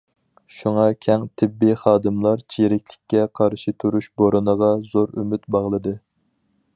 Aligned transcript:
شۇڭا، 0.59 0.83
كەڭ 1.05 1.25
تېببىي 1.41 1.75
خادىملار 1.81 2.41
چىرىكلىككە 2.55 3.27
قارشى 3.41 3.75
تۇرۇش 3.85 4.09
بورىنىغا 4.23 4.71
زور 4.95 5.15
ئۈمىد 5.23 5.47
باغلىدى. 5.57 5.95